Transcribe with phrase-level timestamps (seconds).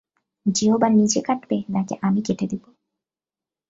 [0.45, 2.63] জিহ্বা নিজে কাটবে, নাকি আমি কেটে দিব?